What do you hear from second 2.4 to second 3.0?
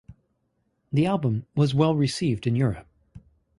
in Europe.